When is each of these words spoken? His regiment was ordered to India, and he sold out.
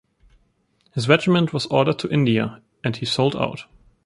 His 0.95 1.07
regiment 1.07 1.53
was 1.53 1.67
ordered 1.67 1.99
to 1.99 2.09
India, 2.09 2.63
and 2.83 2.95
he 2.97 3.05
sold 3.05 3.35
out. 3.35 3.65